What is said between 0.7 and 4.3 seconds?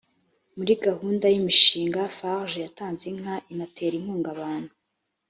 gahunda y imishinga farg yatanze inka inatera inkunga